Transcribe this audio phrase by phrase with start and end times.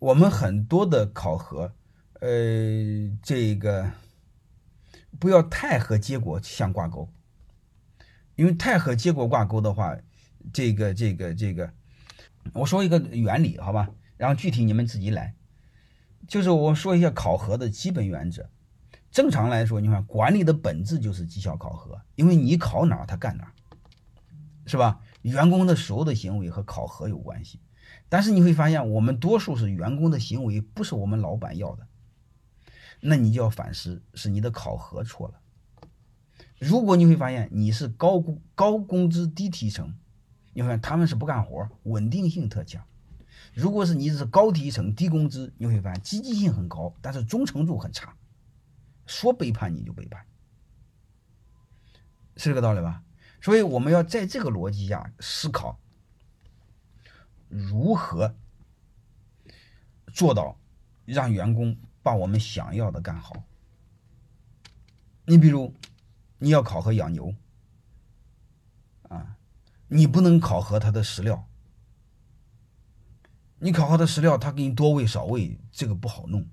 [0.00, 1.74] 我们很多的考核，
[2.20, 2.30] 呃，
[3.22, 3.92] 这个
[5.18, 7.06] 不要太和结果相挂钩，
[8.34, 9.94] 因为太和结果挂钩的话，
[10.54, 11.70] 这个这个这个，
[12.54, 15.34] 我说一个原理，好吧，然后具体你们自己来。
[16.26, 18.48] 就是我说一下考核的基本原则。
[19.10, 23.52] 正常来说，你看管理的本质就是绩效考核，因为你考哪他干哪，
[24.64, 25.02] 是吧？
[25.20, 27.60] 员工的所有的行为和考核有关系。
[28.08, 31.86] 但是你会发现，我们多数是员工的行为不是我们老板要的，
[33.00, 35.40] 那你就要反思，是你的考核错了。
[36.58, 39.94] 如果你会发现你是高工高工资低提成，
[40.52, 42.84] 你会发现他们是不干活，稳定性特强。
[43.54, 48.14] 如果是你是高提成低工资，你会发现积极性很高，但是忠诚度很差。
[49.06, 50.24] 说背叛你就背叛，
[52.36, 53.02] 是这个道理吧？
[53.40, 55.80] 所以我们要在这个逻辑下思考，
[57.50, 58.34] 如何
[60.14, 60.58] 做到
[61.04, 63.44] 让员工把我们想要的干好。
[65.26, 65.74] 你比如
[66.38, 67.34] 你要考核养牛
[69.08, 69.36] 啊，
[69.88, 71.46] 你不能考核他的饲料。
[73.58, 76.48] 你考核的饲料，他给你多喂少喂，这个不好弄，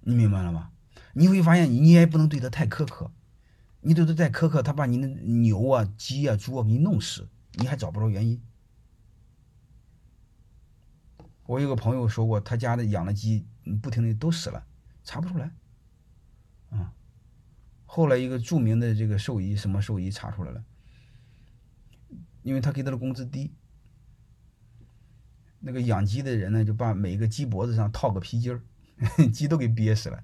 [0.00, 0.70] 你明白了吗？
[1.14, 3.10] 你会发现，你也不能对他太苛刻，
[3.80, 8.42] 你对他太苛刻，他把你的牛啊、鸡啊、猪啊给你弄死，你还找不着原因。
[11.46, 13.46] 我有个朋友说过，他家的养的鸡
[13.82, 14.66] 不停的都死了，
[15.02, 15.50] 查不出来，
[16.70, 16.92] 啊，
[17.84, 20.64] 后来一个著名的这个兽医，什么兽医查出来了，
[22.42, 23.52] 因为他给他的工资低。
[25.66, 28.60] 那个养鸡的人呢，就把每个鸡脖子上套个皮筋儿，
[29.32, 30.22] 鸡都给憋死了，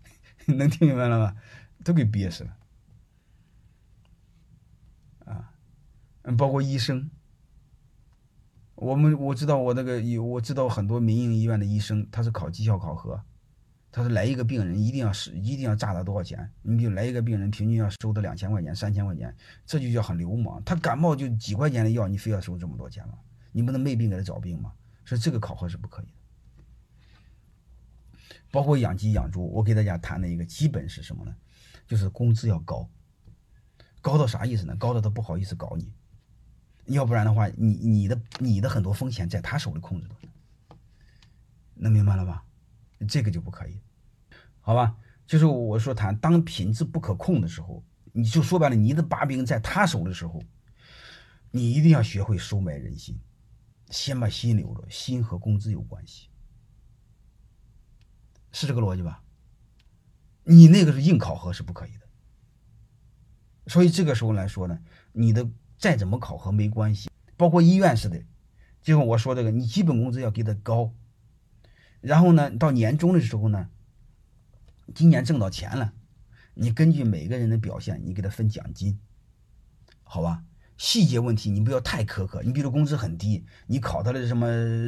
[0.46, 1.36] 能听明白了吗？
[1.82, 2.56] 都给憋死了。
[5.24, 5.54] 啊，
[6.22, 7.10] 嗯，包括医生，
[8.82, 13.22] 我们我知道我那个有我知道很多民营医院的医生，他是考绩效考核，
[13.92, 16.50] 他是来一个病人一定要是一定要榨他多少钱？
[16.62, 19.32] 你比如来一个病人平均要收他两千块钱、三千块钱，
[19.64, 20.60] 这就叫很流氓。
[20.64, 23.14] 他感冒就几块钱的药，你非要收这么多钱吗？
[23.52, 24.72] 你不能没病给他找病吗？
[25.04, 26.12] 所以这个考核是不可以的，
[28.50, 31.32] 包括养鸡养猪，我给大家谈的一个基本是什么呢？
[31.86, 32.90] 就是工资要高，
[34.00, 34.74] 高到啥意思呢？
[34.74, 35.92] 高到他不好意思搞你，
[36.86, 40.14] 要不然的话，你你的你的很多风险在他手里控制着，
[41.74, 42.44] 能明白了吧？
[43.08, 43.80] 这个就不可以，
[44.60, 44.96] 好吧？
[45.26, 50.42] 就是我说谈，当品质不可控的时候，你就说白了，你的把柄在他手的时候，
[51.50, 53.18] 你一定要学会收买人心。
[53.90, 56.28] 先把心留着，心和工资有关系，
[58.50, 59.22] 是这个逻辑吧？
[60.44, 62.08] 你那个是硬考核是不可以的，
[63.66, 64.78] 所以这个时候来说呢，
[65.12, 65.46] 你的
[65.82, 68.22] 再怎么考核没关系，包括医院似的，
[68.82, 70.92] 就像我说这个，你基本工资要给他高，
[72.00, 73.68] 然后呢，到年终的时候呢，
[74.94, 75.92] 今年挣到钱了，
[76.54, 79.00] 你根据每个人的表现，你给他分奖金，
[80.04, 80.44] 好吧？
[80.78, 84.46] 细节问题你不要太苛刻，你比如工资很低，你考他的什么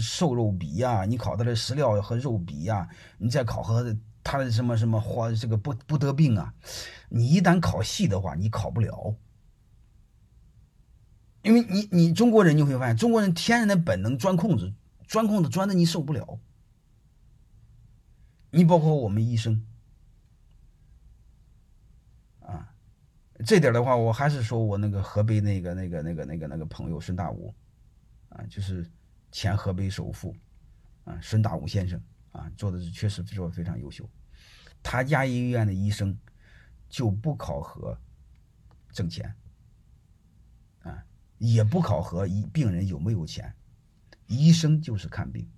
[0.00, 2.88] 瘦肉比呀，你考他的食料和肉比呀，
[3.18, 3.92] 你再考核
[4.22, 6.54] 他的什么什么花这个不不得病啊，
[7.08, 9.16] 你一旦考细的话，你考不了，
[11.46, 14.74] 因为你你中国人你会发现，中国人天然的本能钻空子，
[15.06, 16.40] 钻空子钻的你受不了，
[18.50, 19.64] 你包括我们医生
[22.40, 22.74] 啊。
[23.44, 27.54] 这点的话，我还是说我那个河北那个那个那个那个那个朋友孙大武，
[28.30, 28.84] 啊，就是
[29.30, 30.34] 前河北首富，
[31.04, 32.02] 啊，孙大武先生
[32.32, 34.04] 啊，做的是确实做的非常优秀。
[34.82, 36.18] 他家医院的医生
[36.88, 37.96] 就不考核
[38.90, 39.32] 挣钱，
[41.38, 43.54] 也不考核医病人有没有钱，
[44.26, 45.48] 医生就是看病，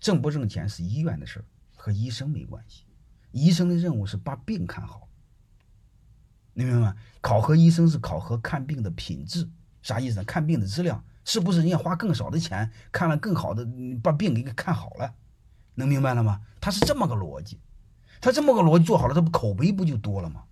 [0.00, 1.44] 挣不挣钱是医院的事儿，
[1.74, 2.84] 和医生没关系。
[3.30, 5.08] 医生的任务是把病看好。
[6.52, 6.96] 你明白吗？
[7.20, 9.48] 考核医生是考核看病的品质，
[9.82, 10.24] 啥意思呢？
[10.24, 13.66] 看病的质量是不是人家花更少的钱看了更好的，
[14.02, 15.14] 把病给看好了？
[15.74, 16.40] 能明白了吗？
[16.60, 17.58] 他是这么个逻辑，
[18.20, 20.44] 他这么个逻辑做好了，他不口碑不就多了吗？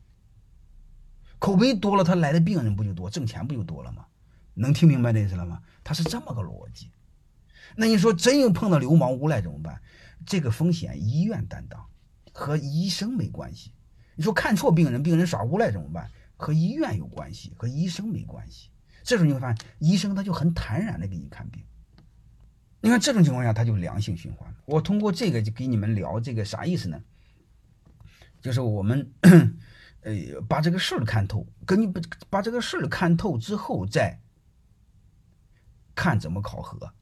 [1.43, 4.07] 口碑多了，他来的病人不就多，挣钱不就多了吗？
[4.55, 5.61] 能听明白这意思了吗？
[5.83, 6.89] 他是这么个逻辑。
[7.75, 9.83] 那你说真有碰到流氓无赖怎么办？
[10.25, 11.85] 这个风险医院担当，
[12.33, 13.73] 和医生没关系。
[14.15, 16.09] 你说看错病人，病人耍无赖怎么办？
[16.37, 18.71] 和医院有关系，和医生没关系。
[19.03, 21.65] 这时候你会发现，医生他就很坦然的给你看病。
[22.81, 24.55] 你看这种情况下，他就良性循环。
[24.65, 27.03] 我通过这个就给你们聊这个啥意思呢？
[28.41, 29.13] 就是我们
[30.03, 32.01] 呃把这个事儿看透，跟你把
[32.31, 34.19] 把这个事儿看透之后，再
[35.95, 36.93] 看怎么考核。